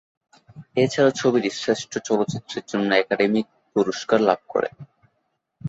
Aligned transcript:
এছাড়া 0.75 1.11
ছবিটি 1.11 1.49
শ্রেষ্ঠ 1.53 1.91
চলচ্চিত্রের 2.07 2.65
জন্য 2.67 2.89
একাডেমি 2.95 3.41
পুরস্কার 3.75 4.19
লাভ 4.21 4.39
করে। 4.49 4.69